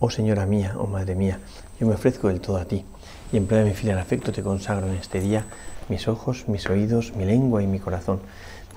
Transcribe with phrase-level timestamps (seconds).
[0.00, 1.38] Oh Señora mía, oh Madre mía,
[1.78, 2.84] yo me ofrezco del todo a ti,
[3.32, 5.44] y en plena mi filial afecto te consagro en este día
[5.88, 8.20] mis ojos, mis oídos, mi lengua y mi corazón.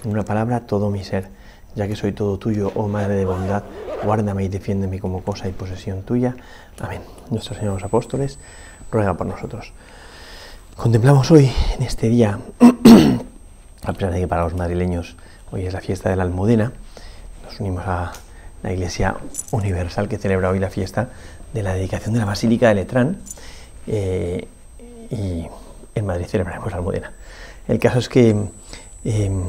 [0.03, 1.29] En una palabra, todo mi ser,
[1.75, 3.63] ya que soy todo tuyo, oh Madre de bondad,
[4.03, 6.35] guárdame y defiéndeme como cosa y posesión tuya.
[6.79, 7.01] Amén.
[7.29, 8.39] Nuestro Señor los apóstoles,
[8.91, 9.73] ruega por nosotros.
[10.75, 12.39] Contemplamos hoy, en este día,
[13.83, 15.15] a pesar de que para los madrileños
[15.51, 16.73] hoy es la fiesta de la Almudena,
[17.43, 18.11] nos unimos a
[18.63, 19.15] la Iglesia
[19.51, 21.09] Universal que celebra hoy la fiesta
[21.53, 23.17] de la dedicación de la Basílica de Letrán
[23.87, 24.47] eh,
[25.09, 25.47] y
[25.95, 27.13] en Madrid celebraremos la Almudena.
[27.67, 28.35] El caso es que
[29.05, 29.43] em,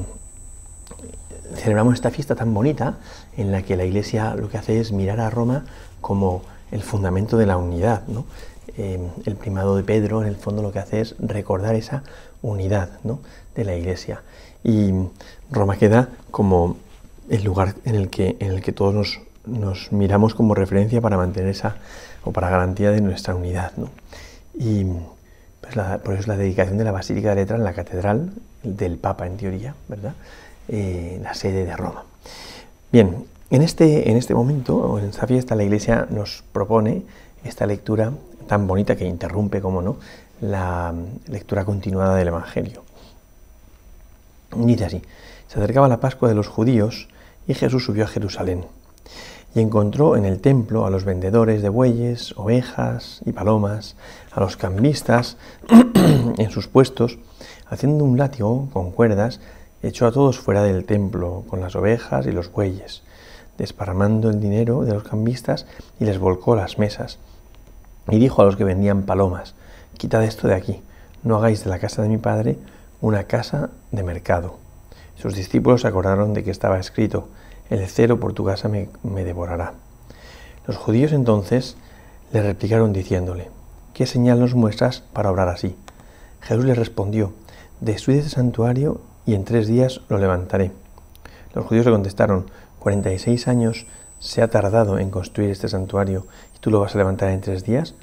[1.56, 2.98] celebramos esta fiesta tan bonita
[3.36, 5.64] en la que la Iglesia lo que hace es mirar a Roma
[6.00, 8.02] como el fundamento de la unidad.
[8.76, 12.02] Em, el primado de Pedro en el fondo lo que hace es recordar esa
[12.42, 12.90] unidad
[13.54, 14.22] de la Iglesia.
[14.62, 14.92] Y
[15.50, 16.76] Roma queda como
[17.28, 21.50] el lugar en el que, en el que todos nos, miramos como referencia para mantener
[21.50, 21.76] esa,
[22.24, 23.72] o para garantía de nuestra unidad.
[23.76, 23.90] ¿no?
[24.54, 24.84] Y
[25.60, 28.98] pues por eso es la dedicación de la Basílica de Letra en la Catedral del
[28.98, 30.14] Papa, en teoría, ¿verdad?
[30.68, 32.04] Eh, la sede de Roma.
[32.92, 37.02] Bien, en este, en este momento, en esta fiesta, la Iglesia nos propone
[37.44, 38.12] esta lectura
[38.46, 39.96] tan bonita que interrumpe, como no,
[40.40, 40.94] la
[41.28, 42.82] lectura continuada del Evangelio.
[44.56, 45.02] Dice así,
[45.46, 47.08] se acercaba la Pascua de los judíos
[47.48, 48.66] y Jesús subió a Jerusalén
[49.54, 53.96] y encontró en el templo a los vendedores de bueyes, ovejas y palomas,
[54.30, 55.36] a los cambistas
[56.38, 57.18] en sus puestos,
[57.66, 59.40] haciendo un látigo con cuerdas,
[59.82, 63.02] echó a todos fuera del templo con las ovejas y los bueyes,
[63.56, 65.66] desparramando el dinero de los cambistas
[65.98, 67.18] y les volcó las mesas.
[68.08, 69.54] Y dijo a los que vendían palomas,
[69.96, 70.82] quitad esto de aquí,
[71.22, 72.58] no hagáis de la casa de mi padre
[73.00, 74.58] una casa de mercado.
[75.16, 77.28] Sus discípulos acordaron de que estaba escrito,
[77.70, 78.88] el cero por tu casa me,
[79.24, 79.74] devorará.
[80.66, 81.76] Los judíos entonces
[82.32, 83.50] le replicaron diciéndole,
[83.94, 85.76] ¿qué señal nos muestras para obrar así?
[86.40, 87.32] Jesús les respondió,
[87.80, 90.72] destruid este santuario y en tres días lo levantaré.
[91.54, 92.46] Los judíos le contestaron,
[92.78, 93.86] 46 años
[94.20, 97.64] se ha tardado en construir este santuario y tú lo vas a levantar en tres
[97.64, 97.94] días.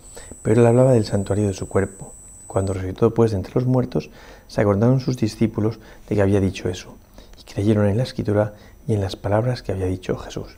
[0.41, 2.13] Pero él hablaba del santuario de su cuerpo.
[2.47, 4.09] Cuando resucitó pues de entre los muertos,
[4.47, 6.95] se acordaron sus discípulos de que había dicho eso
[7.39, 8.53] y creyeron en la escritura
[8.87, 10.55] y en las palabras que había dicho Jesús.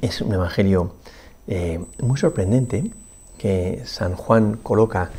[0.00, 0.94] Es un evangelio
[1.48, 2.90] eh, muy sorprendente
[3.38, 5.10] que San Juan coloca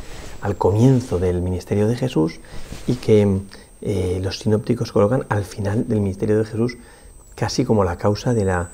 [0.42, 2.40] al comienzo del ministerio de Jesús
[2.88, 3.42] y que
[3.82, 6.78] eh, los sinópticos colocan al final del ministerio de Jesús
[7.36, 8.70] casi como la causa de la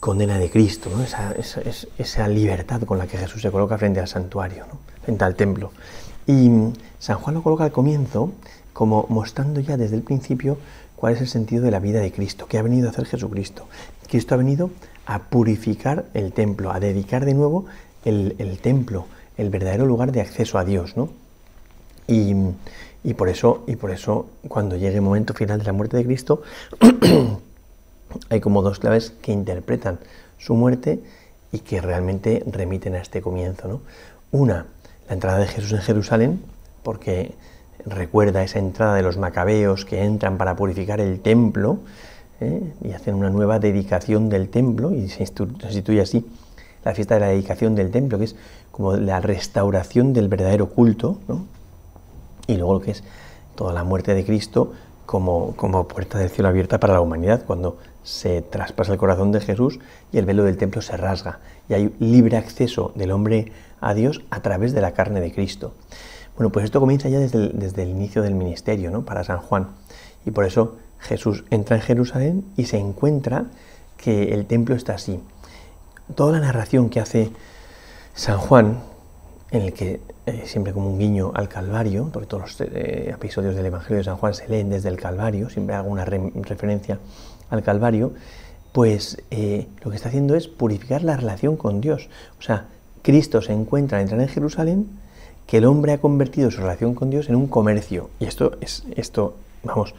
[0.00, 0.90] condena de Cristo,
[1.96, 4.66] esa, libertad con la que Jesús se coloca frente al santuario,
[5.02, 5.70] frente al templo.
[6.26, 6.50] Y
[6.98, 8.30] San Juan lo coloca al comienzo
[8.74, 10.58] como mostrando ya desde el principio
[11.04, 13.66] cuál es el sentido de la vida de Cristo, qué ha venido a hacer Jesucristo.
[14.08, 14.70] Cristo ha venido
[15.04, 17.66] a purificar el templo, a dedicar de nuevo
[18.06, 19.04] el, templo,
[19.36, 21.10] el verdadero lugar de acceso a Dios, ¿no?
[22.06, 22.32] Y,
[23.12, 26.40] por eso, y por eso, cuando llegue el momento final de la muerte de Cristo,
[28.30, 29.98] hay como dos claves que interpretan
[30.38, 31.00] su muerte
[31.52, 33.68] y que realmente remiten a este comienzo.
[33.68, 33.82] ¿no?
[34.30, 34.68] Una,
[35.06, 36.40] la entrada de Jesús en Jerusalén,
[36.82, 37.34] porque
[37.86, 41.78] recuerda esa entrada de los macabeos que entran para purificar el templo
[42.40, 42.72] ¿eh?
[42.82, 46.26] y hacen una nueva dedicación del templo y se instituye así
[46.84, 48.36] la fiesta de la dedicación del templo, que es
[48.70, 51.18] como la restauración del verdadero culto,
[52.46, 53.02] y luego lo que es
[53.54, 54.72] toda la muerte de Cristo
[55.06, 59.40] como, como puerta del cielo abierta para la humanidad, cuando se traspasa el corazón de
[59.40, 59.78] Jesús
[60.12, 63.50] y el velo del templo se rasga y hay libre acceso del hombre
[63.80, 65.72] a Dios a través de la carne de Cristo.
[66.36, 69.04] Bueno, pues esto comienza ya desde el, inicio del ministerio, ¿no?
[69.04, 69.68] Para San Juan.
[70.26, 73.46] Y por eso Jesús entra en Jerusalén y se encuentra
[73.96, 75.20] que el templo está así.
[76.14, 77.30] Toda la narración que hace
[78.14, 78.80] San Juan,
[79.52, 83.54] en el que eh, siempre como un guiño al Calvario, porque todos los eh, episodios
[83.54, 86.98] del Evangelio de San Juan se leen desde el Calvario, siempre hago una referencia
[87.50, 88.12] al Calvario,
[88.72, 92.08] pues eh, lo que está haciendo es purificar la relación con Dios.
[92.40, 92.66] O sea,
[93.02, 95.03] Cristo se encuentra al entrar en Jerusalén
[95.46, 98.10] que el hombre ha convertido su relación con Dios en un comercio.
[98.20, 99.94] Y esto es, esto, vamos,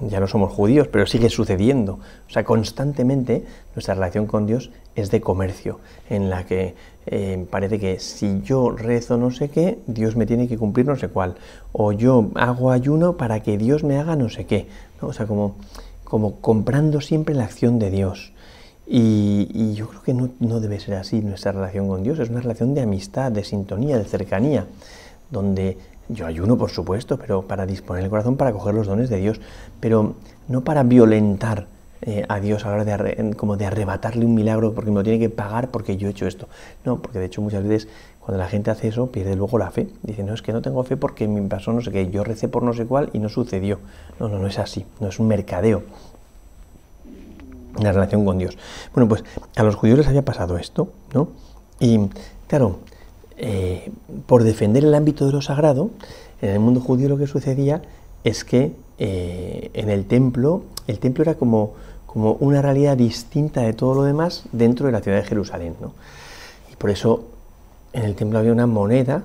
[0.00, 1.98] ya no somos judíos, pero sigue sucediendo.
[2.28, 3.44] O sea, constantemente
[3.74, 6.74] nuestra relación con Dios es de comercio, en la que
[7.06, 10.96] eh, parece que si yo rezo no sé qué, Dios me tiene que cumplir no
[10.96, 11.34] sé cuál.
[11.72, 14.66] O yo hago ayuno para que Dios me haga no sé qué.
[15.00, 15.56] O sea, como,
[16.04, 18.32] como comprando siempre la acción de Dios.
[18.90, 22.18] Y, yo creo que no, debe ser así nuestra relación con Dios.
[22.18, 24.66] Es una relación de amistad, de sintonía, de cercanía,
[25.30, 25.76] donde
[26.08, 29.40] yo ayuno, por supuesto, pero para disponer el corazón para coger los dones de Dios,
[29.78, 30.14] pero
[30.48, 31.66] no para violentar
[32.00, 35.02] eh, a Dios a la hora de, como de arrebatarle un milagro porque me lo
[35.02, 36.48] tiene que pagar porque yo he hecho esto.
[36.86, 37.88] No, porque de hecho muchas veces
[38.20, 39.88] cuando la gente hace eso pierde luego la fe.
[40.02, 42.48] Dice, no, es que no tengo fe porque me pasó no sé qué, yo recé
[42.48, 43.80] por no sé cuál y no sucedió.
[44.18, 45.82] No, no, no es así, no es un mercadeo.
[47.80, 48.56] La relación con Dios.
[48.94, 49.24] Bueno, pues
[49.56, 51.28] a los judíos les había pasado esto, ¿no?
[51.80, 52.00] Y
[52.46, 52.78] claro,
[53.36, 53.92] eh,
[54.26, 55.90] por defender el ámbito de lo sagrado,
[56.40, 57.82] en el mundo judío lo que sucedía
[58.24, 61.74] es que eh, en el templo, el templo era como,
[62.06, 65.76] como una realidad distinta de todo lo demás dentro de la ciudad de Jerusalén.
[66.72, 67.24] Y por eso
[67.92, 69.22] en el templo había una moneda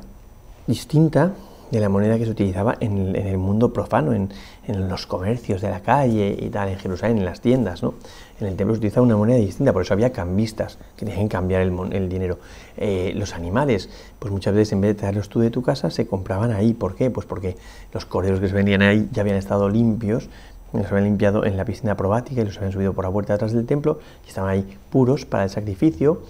[0.68, 1.34] distinta
[1.72, 4.30] de la moneda que se utilizaba en el, mundo profano, en,
[4.68, 7.96] los comercios de la calle y tal, en Jerusalén, en las tiendas, ¿no?
[8.44, 11.31] En el templo se utilizaba una moneda distinta, por eso había cambistas que tenían que
[11.31, 12.40] cambiar el, dinero.
[12.78, 16.07] Eh, los animales, pues muchas veces en vez de traerlos tú de tu casa, se
[16.07, 16.74] compraban ahí.
[16.74, 17.10] ¿Por qué?
[17.10, 17.56] Pues porque
[17.94, 20.30] los corderos que se vendían ahí ya habían estado limpios,
[20.74, 23.54] los habían limpiado en la piscina probática y los habían subido por la puerta atrás
[23.54, 26.24] del templo y estaban ahí puros para el sacrificio.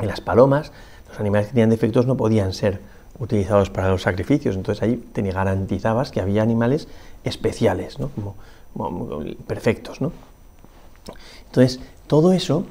[0.00, 0.72] En las palomas,
[1.08, 2.80] los animales que tenían defectos no podían ser
[3.18, 4.56] utilizados para los sacrificios.
[4.56, 6.88] Entonces ahí te garantizabas que había animales
[7.24, 8.10] especiales, ¿no?
[8.10, 10.00] como, perfectos.
[10.00, 10.12] ¿no?
[11.46, 12.66] Entonces, todo eso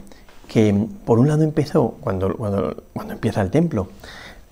[0.48, 3.90] que por un lado empezó cuando, cuando, cuando empieza el templo,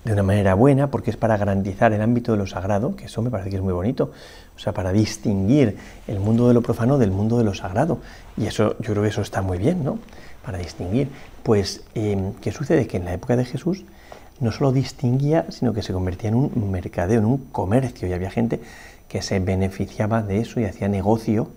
[0.04, 3.20] de una manera buena, porque es para garantizar el ámbito de lo sagrado, que eso
[3.20, 4.12] me parece que es muy bonito,
[4.56, 7.98] o sea, para distinguir el mundo de lo profano del mundo de lo sagrado.
[8.36, 9.98] Y eso, yo creo que eso está muy bien, ¿no?
[10.44, 11.10] Para distinguir.
[11.42, 12.86] Pues, eh, ¿qué sucede?
[12.86, 13.84] Que en la época de Jesús
[14.38, 18.30] no solo distinguía, sino que se convertía en un mercadeo, en un comercio, y había
[18.30, 18.60] gente
[19.06, 21.48] que se beneficiaba de eso y hacía negocio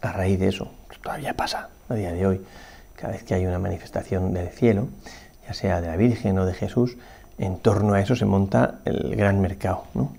[0.00, 0.70] a raíz de eso.
[1.02, 2.40] Todavía pasa a día de hoy.
[2.96, 4.88] Cada vez que hay una manifestación del cielo,
[5.46, 6.96] ya sea de la Virgen o de Jesús,
[7.38, 9.84] en torno a eso se monta el gran mercado.
[9.94, 10.12] ¿no?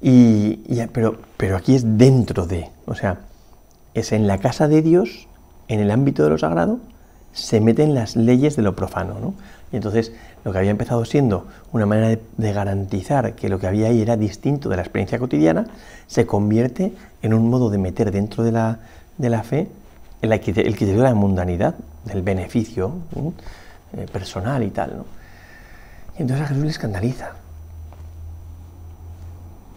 [0.00, 0.56] Y,
[0.92, 3.20] pero, pero aquí es dentro de, o sea,
[3.94, 5.28] es en la casa de Dios,
[5.68, 6.80] en el ámbito de lo sagrado,
[7.32, 9.18] se meten las leyes de lo profano.
[9.20, 9.34] ¿no?
[9.70, 10.12] Y entonces
[10.44, 14.16] lo que había empezado siendo una manera de, garantizar que lo que había ahí era
[14.16, 15.66] distinto de la experiencia cotidiana,
[16.08, 16.92] se convierte
[17.22, 18.80] en un modo de meter dentro de la,
[19.18, 19.68] de la fe
[20.22, 21.74] el, el criterio de la mundanidad,
[22.04, 22.92] del beneficio
[23.96, 24.96] eh, personal y tal.
[24.98, 25.04] ¿no?
[26.18, 27.32] Y entonces a Jesús le escandaliza.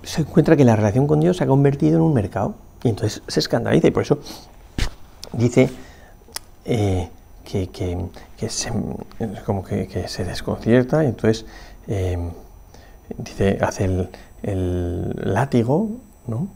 [0.03, 3.21] Se encuentra que la relación con Dios se ha convertido en un mercado y entonces
[3.27, 4.19] se escandaliza y por eso
[5.33, 5.69] dice...
[6.65, 7.09] Eh,
[7.43, 8.71] que, se,
[9.45, 11.45] como que, se desconcierta y entonces
[11.87, 12.17] eh,
[13.17, 14.07] dice, hace
[14.43, 15.89] el, látigo,
[16.27, 16.47] ¿no?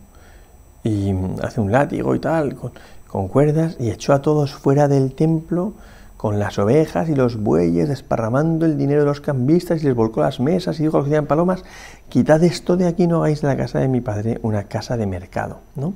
[0.86, 2.56] Y hace un látigo y tal,
[3.10, 5.74] con, cuerdas, y echó a todos fuera del templo
[6.16, 10.22] con las ovejas y los bueyes, desparramando el dinero de los cambistas, y les volcó
[10.22, 11.64] las mesas y dijo a los que tenían palomas,
[12.08, 15.08] quitad esto de aquí, no hagáis de la casa de mi padre una casa de
[15.08, 15.96] mercado, ¿no?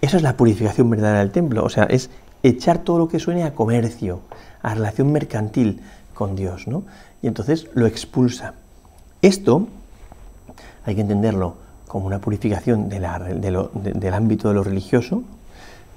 [0.00, 2.08] Eso es la purificación verdadera del templo, o sea, es
[2.42, 4.20] echar todo lo que suene a comercio,
[4.62, 5.82] a relación mercantil
[6.14, 6.84] con Dios, ¿no?
[7.20, 8.54] Y entonces lo expulsa.
[9.20, 9.68] Esto
[10.86, 15.22] hay que entenderlo como una purificación del ámbito de lo religioso,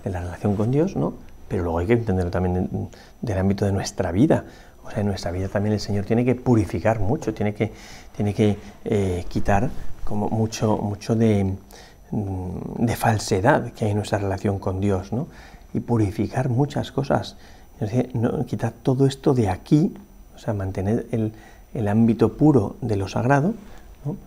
[0.04, 1.14] de la relación con Dios, ¿no?
[1.48, 2.90] Pero luego hay que entenderlo también
[3.22, 4.46] del ámbito de nuestra vida.
[4.84, 7.74] O sea, en nuestra vida también el Señor tiene que purificar mucho, tiene que,
[8.16, 9.70] tiene que eh, quitar
[10.04, 11.56] como mucho, mucho de,
[12.12, 15.28] mm, de falsedad que hay en nuestra relación con Dios, ¿no?
[15.74, 17.38] y purificar muchas cosas.
[18.48, 19.94] quitar todo esto de aquí,
[20.36, 23.54] o sea, mantener el, ámbito puro de lo sagrado,
[24.04, 24.18] ¿no?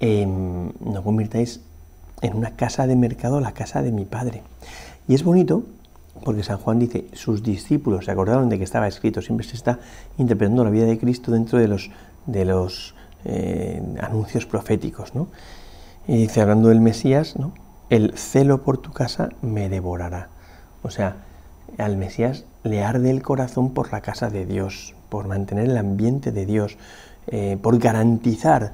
[0.00, 1.60] Em, no convirtáis
[2.22, 4.42] en una casa de mercado la casa de mi padre.
[5.06, 5.64] Y es bonito
[6.24, 9.78] porque San Juan dice, sus discípulos se acordaron de que estaba escrito, siempre se está
[10.18, 11.90] interpretando la vida de Cristo dentro de los,
[12.26, 15.14] de los eh, anuncios proféticos.
[15.14, 15.28] ¿no?
[16.06, 17.52] Y dice, hablando del Mesías, ¿no?
[17.88, 20.28] el celo por tu casa me devorará.
[20.82, 21.16] O sea,
[21.78, 26.32] al Mesías le arde el corazón por la casa de Dios, por mantener el ambiente
[26.32, 26.76] de Dios,
[27.26, 28.72] eh, por garantizar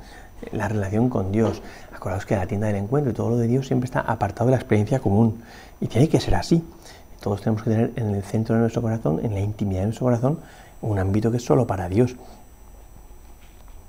[0.53, 1.63] la relación con Dios.
[1.95, 4.53] Acordaos que la tienda del encuentro y todo lo de Dios siempre está apartado de
[4.53, 5.43] la experiencia común.
[5.81, 6.63] Y tiene que ser así.
[7.21, 10.07] Todos tenemos que tener en el centro de nuestro corazón, en la intimidad de nuestro
[10.07, 10.39] corazón,
[10.83, 12.17] un ámbito que es solo para Dios.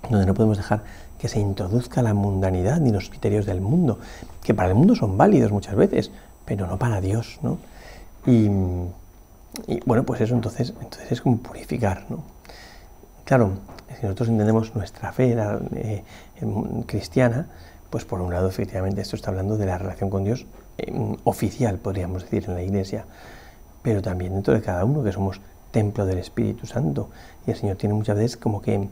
[0.09, 0.83] donde no podemos dejar
[1.19, 3.99] que se introduzca la mundanidad ni los criterios del mundo,
[4.43, 6.11] que para el mundo son válidos muchas veces,
[6.45, 7.57] pero no para Dios, ¿no?
[8.25, 8.47] Y,
[9.85, 12.23] bueno, pues eso entonces, entonces es como purificar, ¿no?
[13.27, 13.57] Claro,
[13.89, 15.35] si nosotros entendemos nuestra fe
[15.75, 16.03] eh,
[16.85, 17.47] cristiana,
[17.89, 20.45] pues por un lado, efectivamente, esto está hablando de la relación con Dios
[20.77, 20.93] eh,
[21.25, 23.03] oficial, podríamos decir, en la iglesia,
[23.81, 25.41] pero también dentro de cada uno, que somos
[25.71, 27.09] templo del Espíritu Santo.
[27.45, 28.87] Y el Señor tiene muchas veces como que,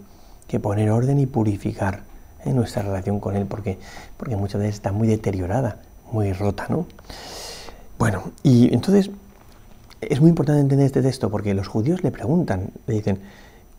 [0.62, 2.04] poner orden y purificar
[2.44, 2.52] ¿eh?
[2.52, 3.80] nuestra relación con Él, porque,
[4.18, 5.80] porque muchas veces está muy deteriorada,
[6.12, 6.88] muy rota, ¿no?
[7.98, 9.12] Bueno, y entonces
[10.02, 13.22] es muy importante entender este texto, porque los judíos le preguntan, le dicen,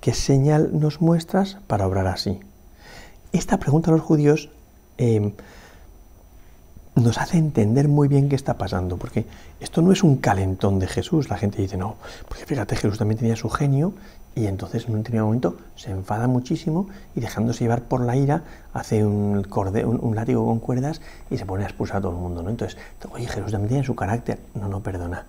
[0.00, 2.40] ¿qué señal nos muestras para obrar así?
[3.32, 4.50] Esta pregunta a los judíos
[4.98, 5.32] Em,
[6.94, 9.26] nos hace entender muy bien qué está pasando, porque
[9.60, 11.28] esto no es un calentón de Jesús.
[11.28, 13.92] La gente dice, no, porque fíjate, Jesús también tenía su genio
[14.34, 18.44] y entonces en un determinado momento se enfada muchísimo y dejándose llevar por la ira
[18.72, 19.46] hace un,
[20.14, 22.42] látigo con cuerdas y se pone a expulsar a todo el mundo.
[22.42, 22.48] ¿no?
[22.48, 22.78] Entonces,
[23.12, 24.38] oye, Jesús también tiene su carácter.
[24.54, 25.26] No, no, perdona.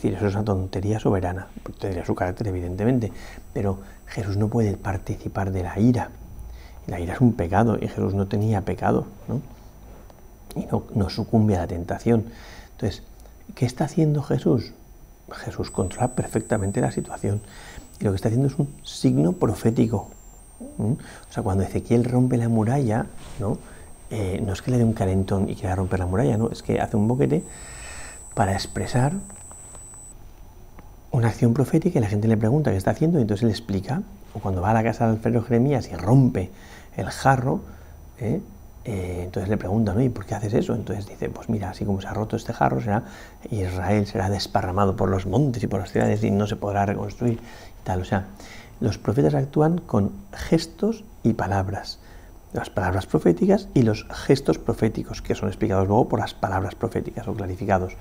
[0.00, 1.48] Es decir, eso es una tontería soberana.
[1.78, 3.12] Tendría su carácter, evidentemente,
[3.52, 6.10] pero Jesús no puede participar de la ira
[6.90, 9.40] la ira es un pecado y Jesús no tenía pecado, ¿no?
[10.60, 10.66] Y
[10.96, 12.24] no, sucumbe a la tentación.
[12.72, 13.04] Entonces,
[13.54, 14.72] ¿qué está haciendo Jesús?
[15.30, 17.40] Jesús controla perfectamente la situación.
[18.00, 20.08] Y lo que está haciendo es un signo profético.
[20.78, 20.96] O
[21.32, 23.06] sea, cuando Ezequiel rompe la muralla,
[23.38, 23.58] ¿no?
[24.10, 26.64] Eh, no es que le dé un calentón y quiera romper la muralla, no, es
[26.64, 27.44] que hace un boquete
[28.34, 29.12] para expresar
[31.12, 34.02] una acción profética y la gente le pregunta qué está haciendo y entonces él explica.
[34.34, 36.50] O cuando va a la casa del alfredo Jeremías y rompe
[36.96, 37.60] el jarro,
[38.18, 38.40] ¿eh?
[38.84, 40.74] Eh, entonces le preguntan, ¿y por qué haces eso?
[40.74, 43.04] Entonces dice, pues mira, así como se ha roto este jarro, será,
[43.50, 47.40] Israel será desparramado por los montes y por las ciudades y no se podrá reconstruir.
[47.84, 48.00] Tal.
[48.00, 48.26] O sea,
[48.80, 51.98] los profetas actúan con gestos y palabras.
[52.52, 57.28] Las palabras proféticas y los gestos proféticos, que son explicados luego por las palabras proféticas
[57.28, 57.92] o clarificados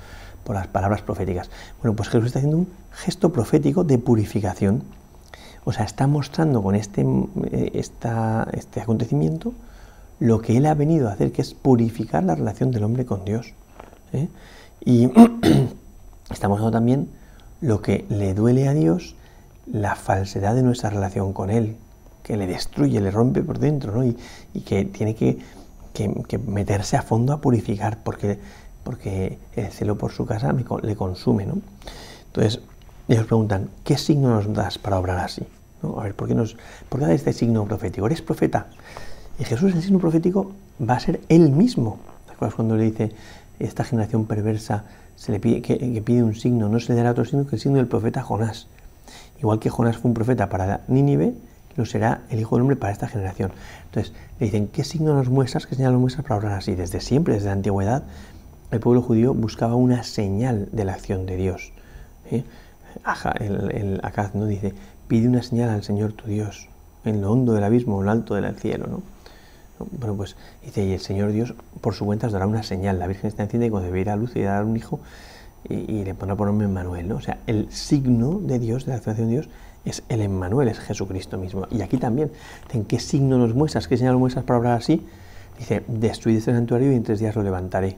[0.43, 1.49] por las palabras proféticas.
[1.81, 4.83] Bueno, pues Jesús está haciendo un gesto profético de purificación
[5.65, 7.05] o sea, está mostrando con este,
[7.51, 9.53] eh, este acontecimiento
[10.19, 13.23] lo que Él ha venido a hacer, que es purificar la relación del hombre con
[13.23, 13.53] Dios.
[14.11, 14.27] ¿eh?
[14.83, 15.05] Y
[16.31, 17.09] está mostrando también
[17.61, 19.15] lo que le duele a Dios,
[19.65, 21.77] la falsedad de nuestra relación con Él,
[22.23, 24.03] que le destruye, le rompe por dentro, ¿no?
[24.03, 24.15] y,
[24.65, 25.37] que tiene que,
[26.47, 28.39] meterse a fondo a purificar, porque,
[28.83, 31.45] porque el celo por su casa le consume.
[31.45, 31.59] ¿no?
[32.27, 32.61] Entonces,
[33.07, 35.41] ellos preguntan, ¿qué signo nos das para obrar así?
[35.81, 36.57] A ver, ¿por qué, nos,
[36.89, 38.05] ¿por qué este signo profético?
[38.05, 38.67] ¿Eres profeta?
[39.39, 40.51] Y Jesús, el signo profético,
[40.87, 41.99] va a ser él mismo.
[42.27, 43.11] ¿Te acuerdas cuando le dice,
[43.59, 44.83] esta generación perversa
[45.15, 47.61] se le pide, que, pide un signo, no se le dará otro signo que el
[47.61, 48.67] signo del profeta Jonás?
[49.39, 51.33] Igual que Jonás fue un profeta para Nínive,
[51.77, 53.51] lo será el Hijo del Hombre para esta generación.
[53.85, 55.65] Entonces, le dicen, ¿qué signo nos muestras?
[55.65, 56.75] ¿Qué señal nos muestras para hablar así?
[56.75, 58.03] Desde siempre, desde la antigüedad,
[58.71, 61.71] el pueblo judío buscaba una señal de la acción de Dios.
[62.31, 62.43] ¿eh?
[63.39, 64.73] el, el Acaz no dice,
[65.07, 66.69] pide una señal al Señor tu Dios,
[67.05, 69.01] en lo hondo del abismo o en lo alto del cielo, ¿no?
[69.91, 72.99] Bueno, pues dice, y el Señor Dios por su cuenta os dará una señal.
[72.99, 74.99] La Virgen está enciende y a luz y dar un hijo
[75.67, 77.11] y, le pondrá por nombre Emmanuel.
[77.13, 79.49] O sea, el signo de Dios, de la acción de Dios,
[79.85, 81.67] es el Emmanuel, es Jesucristo mismo.
[81.71, 82.31] Y aquí también,
[82.73, 83.87] ¿en qué signo nos muestras?
[83.87, 85.05] ¿Qué señal nos muestras para hablar así?
[85.57, 87.97] Dice, destruid este santuario y en tres días lo levantaré.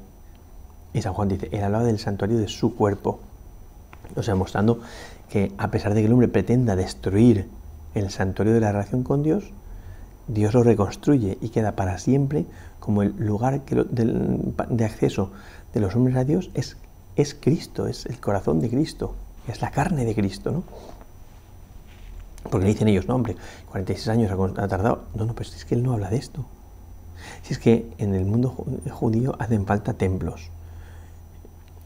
[0.93, 3.19] Y San Juan dice, él hablaba del santuario de su cuerpo.
[4.15, 4.79] O sea, mostrando
[5.29, 7.47] que a pesar de que el hombre pretenda destruir
[7.95, 9.51] el santuario de la relación con Dios,
[10.27, 12.45] Dios lo reconstruye y queda para siempre
[12.79, 15.31] como el lugar de, acceso
[15.73, 16.77] de los hombres a Dios es,
[17.15, 19.15] es Cristo, es el corazón de Cristo,
[19.47, 20.63] es la carne de Cristo, ¿no?
[22.49, 23.35] Porque dicen ellos, no, hombre,
[23.69, 25.03] 46 años ha tardado.
[25.13, 26.45] No, no, pero es que él no habla de esto.
[27.43, 28.49] Si es que en el mundo
[28.89, 30.49] judío hacen falta templos.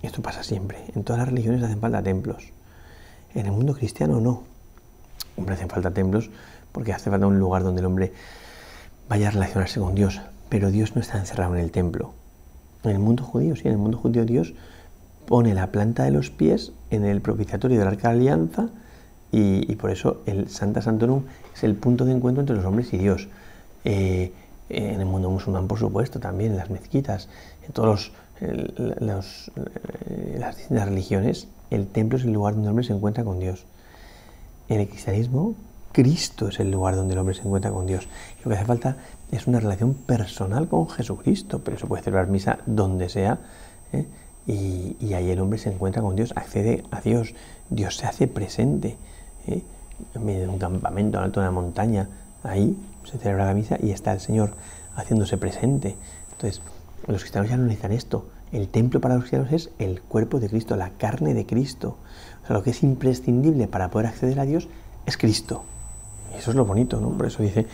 [0.05, 0.77] Esto pasa siempre.
[0.93, 2.51] En todas las religiones hacen falta templos.
[3.33, 4.43] En el mundo cristiano no.
[5.35, 6.29] Hombre, hacen falta templos
[6.71, 8.13] porque hace falta un lugar donde el hombre
[9.09, 10.21] vaya a relacionarse con Dios.
[10.49, 12.13] Pero Dios no está encerrado en el templo.
[12.83, 14.53] En el mundo judío, sí, en el mundo judío Dios
[15.25, 18.69] pone la planta de los pies en el propiciatorio del Arca de Alianza
[19.31, 22.97] y, por eso el Santa Santorum es el punto de encuentro entre los hombres y
[22.99, 23.27] Dios.
[23.83, 24.31] Eh,
[24.69, 27.27] en el mundo musulmán, por supuesto, también en las mezquitas,
[27.65, 28.11] en todos los,
[28.41, 29.49] eh, las
[30.69, 33.65] religiones, el templo es el lugar donde el hombre se encuentra con Dios.
[34.67, 35.55] En el cristianismo,
[35.95, 38.09] Cristo es el lugar donde el hombre se encuentra con Dios.
[38.43, 38.97] lo que hace falta
[39.31, 43.39] es una relación personal con Jesucristo, pero eso puede celebrar misa donde sea.
[43.93, 44.05] ¿eh?
[44.45, 47.33] Y, ahí el hombre se encuentra con Dios, accede a Dios,
[47.69, 48.97] Dios se hace presente.
[49.47, 49.63] ¿eh?
[50.13, 52.09] En medio de un campamento, en alto de una montaña,
[52.43, 54.51] ahí se celebra la misa y está el Señor
[54.97, 55.95] haciéndose presente.
[56.33, 56.61] Entonces,
[57.07, 58.27] los cristianos ya no necesitan esto.
[58.51, 61.97] El templo para los cristianos es el cuerpo de Cristo, la carne de Cristo.
[62.43, 64.67] O sea, lo que es imprescindible para poder acceder a Dios
[65.05, 65.63] es Cristo.
[66.33, 67.09] Y eso es lo bonito, ¿no?
[67.09, 67.67] Por eso dice,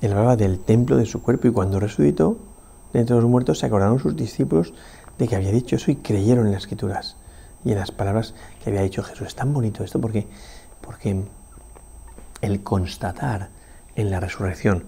[0.00, 2.38] él hablaba del templo de su cuerpo y cuando resucitó
[2.92, 4.72] de entre los muertos se acordaron sus discípulos
[5.18, 7.16] de que había dicho eso y creyeron en las escrituras
[7.64, 9.26] y en las palabras que había dicho Jesús.
[9.26, 10.26] Es tan bonito esto porque,
[10.80, 11.24] porque
[12.40, 13.48] el constatar
[13.96, 14.84] en la resurrección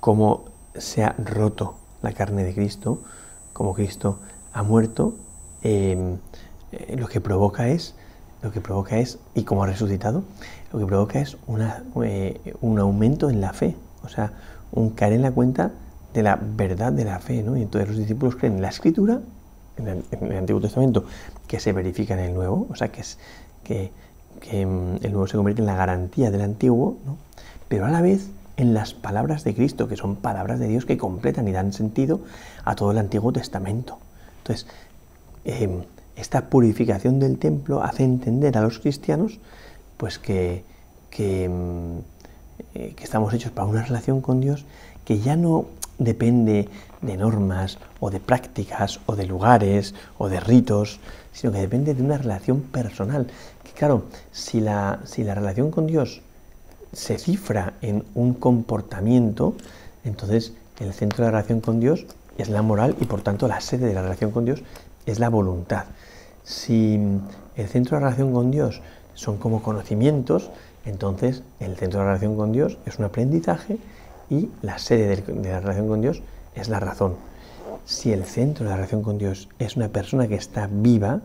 [0.00, 3.02] cómo se ha roto la carne de Cristo,
[3.58, 4.20] como Cristo
[4.52, 5.16] ha muerto,
[5.62, 6.18] em,
[6.70, 7.96] eh, lo que provoca es,
[8.40, 10.22] lo que provoca es, y como ha resucitado,
[10.72, 11.36] lo que provoca es
[12.04, 13.74] eh, un aumento en la fe,
[14.04, 14.32] o sea,
[14.70, 15.72] un caer en la cuenta
[16.14, 17.56] de la verdad de la fe, ¿no?
[17.56, 19.18] Y entonces los discípulos creen en la escritura,
[19.76, 21.04] en el, Antiguo Testamento,
[21.48, 23.02] que se verifica en el Nuevo, o sea, que,
[23.64, 23.90] que
[24.60, 27.16] em, el Nuevo se convierte en la garantía del Antiguo, ¿no?
[27.66, 30.98] pero a la vez en las palabras de Cristo, que son palabras de Dios que
[30.98, 32.20] completan y dan sentido
[32.64, 33.98] a todo el Antiguo Testamento.
[34.38, 34.66] Entonces,
[35.44, 35.84] em,
[36.16, 39.38] esta purificación del templo hace entender a los cristianos
[39.96, 40.64] pues que,
[41.16, 41.98] em,
[42.74, 44.64] eh, que, estamos hechos para una relación con Dios
[45.04, 45.66] que ya no
[45.98, 46.68] depende
[47.00, 50.98] de normas o de prácticas o de lugares o de ritos,
[51.32, 53.28] sino que depende de una relación personal.
[53.62, 56.22] Que claro, si la, si la relación con Dios
[56.92, 59.54] se cifra en un comportamiento,
[60.04, 62.06] entonces el centro de la relación con Dios
[62.38, 64.62] es la moral y por tanto la sede de la relación con Dios
[65.06, 65.84] es la voluntad.
[66.44, 66.94] Si
[67.56, 68.80] el centro de la relación con Dios
[69.14, 70.50] son como conocimientos,
[70.84, 73.78] entonces el centro de la relación con Dios es un aprendizaje
[74.30, 76.22] y la sede de la relación con Dios
[76.54, 77.16] es la razón.
[77.84, 81.20] Si el centro de la relación con Dios es una persona que está viva,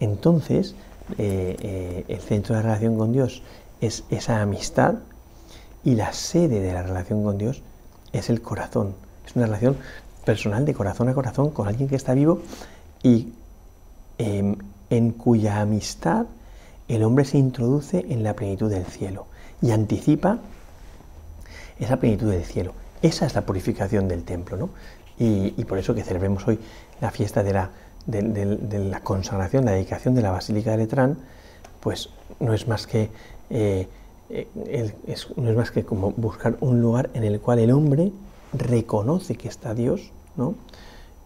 [0.00, 0.74] entonces
[1.18, 3.42] eh, eh, el centro de la relación con Dios
[3.80, 4.96] es esa amistad
[5.84, 7.62] y la sede de la relación con Dios
[8.12, 8.94] es el corazón.
[9.26, 9.76] Es una relación
[10.24, 12.42] personal de corazón a corazón con alguien que está vivo
[13.02, 13.32] y
[14.18, 14.56] em,
[14.90, 16.26] en cuya amistad
[16.88, 19.26] el hombre se introduce en la plenitud del cielo
[19.62, 20.38] y anticipa
[21.78, 22.72] esa plenitud del cielo.
[23.00, 24.70] Esa es la purificación del templo, ¿no?
[25.18, 26.58] Y, por eso que celebremos hoy
[27.00, 27.70] la fiesta de la,
[28.06, 31.18] de la consagración, la dedicación de la Basílica de Letrán,
[31.80, 33.10] pues no es más que
[33.50, 33.88] eh,
[34.30, 34.46] eh,
[35.36, 38.12] no es más que como buscar un lugar en el cual el hombre
[38.52, 40.54] reconoce que está Dios, ¿no?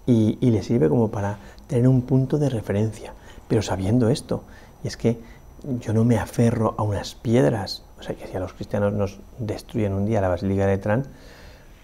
[0.07, 3.13] Y, le sirve como para tener un punto de referencia,
[3.49, 4.43] pero sabiendo esto,
[4.83, 5.19] y es que
[5.81, 9.21] yo no me aferro a unas piedras, o sea que si a los cristianos nos
[9.39, 11.07] destruyen un día la Basílica de Trán,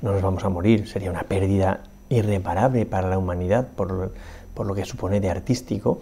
[0.02, 4.12] no nos vamos a morir, sería una pérdida irreparable para la humanidad por,
[4.54, 6.00] por lo que supone de artístico,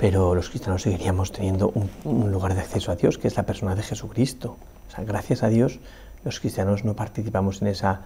[0.00, 1.70] pero los cristianos seguiríamos teniendo
[2.04, 4.56] un, lugar de acceso a Dios, que es la persona de Jesucristo.
[4.88, 5.78] O sea, gracias a Dios,
[6.24, 8.00] los cristianos no participamos en esa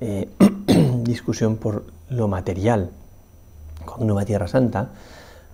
[0.00, 0.28] eh,
[1.02, 2.90] discusión por lo material.
[3.84, 4.90] Cuando uno va a Tierra Santa,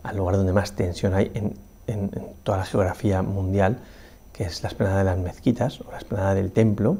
[0.02, 1.54] al lugar donde más tensión hay en,
[1.86, 2.10] en
[2.42, 3.78] toda la geografía mundial,
[4.34, 6.98] que es la esplanada de las mezquitas o la esplanada del templo,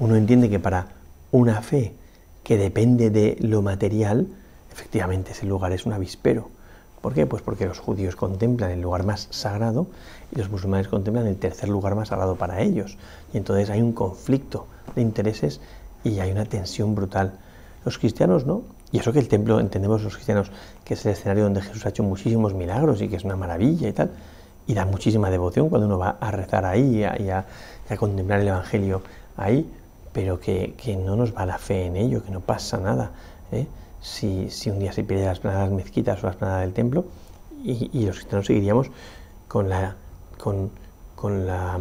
[0.00, 0.88] uno entiende que para
[1.30, 1.94] una fe
[2.44, 4.26] que depende de lo material,
[4.70, 6.50] efectivamente ese lugar es un avispero
[7.02, 7.26] ¿Por qué?
[7.26, 9.88] Pues porque los judíos contemplan el lugar más sagrado
[10.30, 12.96] y los musulmanes contemplan el tercer lugar más sagrado para ellos.
[13.34, 15.60] Y entonces hay un conflicto de intereses
[16.04, 17.32] y hay una tensión brutal.
[17.84, 18.62] Los cristianos no.
[18.92, 20.52] Y eso que el templo, entendemos los cristianos,
[20.84, 23.88] que es el escenario donde Jesús ha hecho muchísimos milagros y que es una maravilla
[23.88, 24.10] y tal.
[24.68, 27.44] Y da muchísima devoción cuando uno va a rezar ahí y a,
[27.98, 29.02] contemplar el Evangelio
[29.36, 29.68] ahí,
[30.12, 33.10] pero que, que, no nos va la fe en ello, que no pasa nada.
[33.50, 33.66] ¿eh?
[34.02, 37.04] Si, un día se pierde las planadas mezquitas o las planadas del templo
[37.64, 38.88] y, los cristianos seguiríamos
[39.46, 39.94] con la
[40.36, 40.70] con,
[41.14, 41.78] con la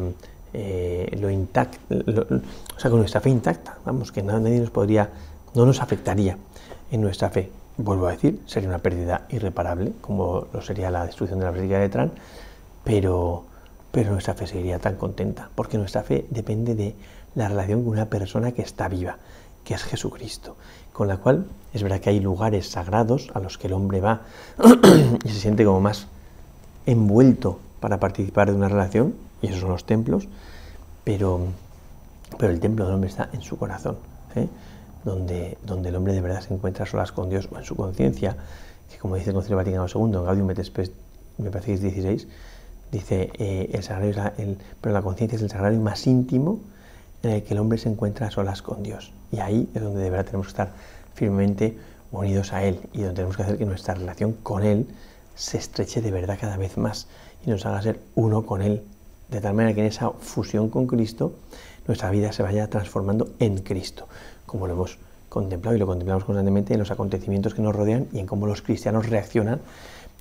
[0.54, 3.78] eh, lo intacto o sea con nuestra fe intacta.
[3.84, 5.10] Vamos que nadie nos podría
[5.56, 6.38] no nos afectaría
[6.92, 7.50] en nuestra fe.
[7.78, 11.80] Vuelvo a decir sería una pérdida irreparable como lo sería la destrucción de la Basílica
[11.80, 12.12] de Trán
[12.84, 13.46] pero
[13.92, 16.96] pero nuestra fe seguiría tan contenta porque nuestra fe depende de
[17.34, 19.18] la relación con una persona que está viva
[19.64, 20.56] que es Jesucristo,
[20.94, 24.22] con la cual es verdad que hay lugares sagrados a los que el hombre va
[25.24, 26.08] y se siente como más
[26.86, 30.28] envuelto para participar de una relación, y esos son los templos,
[31.04, 31.42] pero,
[32.38, 33.98] pero el templo del hombre está en su corazón,
[34.36, 34.48] ¿eh?
[35.04, 38.36] donde, donde el hombre de verdad se encuentra solas con Dios o en su conciencia,
[38.92, 40.92] que como dice el Concilio Vaticano II, en Gaudium et Spes,
[41.38, 42.28] me parece que es 16,
[42.92, 46.60] dice, eh, el sagrario el, pero la conciencia es el sagrario más íntimo
[47.24, 49.14] en el que el hombre se encuentra a solas con Dios.
[49.32, 50.72] Y ahí es donde de verdad tenemos que estar
[51.14, 51.78] firmemente
[52.12, 54.88] unidos a Él y donde tenemos que hacer que nuestra relación con Él
[55.36, 57.08] se estreche de verdad cada vez más
[57.46, 58.84] y nos haga ser uno con Él
[59.30, 61.34] de tal manera que en esa fusión con Cristo
[61.88, 64.08] nuestra vida se vaya transformando en Cristo,
[64.46, 68.20] como lo hemos contemplado y lo contemplamos constantemente en los acontecimientos que nos rodean y
[68.20, 69.62] en cómo los cristianos reaccionan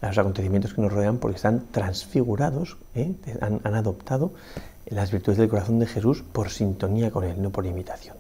[0.00, 3.12] a los acontecimientos que nos rodean porque están transfigurados, ¿eh?
[3.40, 4.32] han, han adoptado
[4.86, 8.16] las virtudes del corazón de Jesús por sintonía con Él, no por imitación.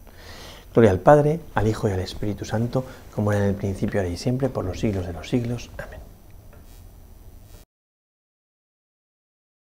[0.72, 4.12] Gloria al Padre, al Hijo y al Espíritu Santo, como era en el principio, ahora
[4.12, 5.70] y siempre, por los siglos de los siglos.
[5.78, 5.99] Amén.